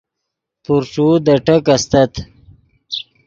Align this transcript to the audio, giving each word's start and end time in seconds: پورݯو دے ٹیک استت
پورݯو 0.63 1.07
دے 1.25 1.35
ٹیک 1.45 1.65
استت 1.73 2.13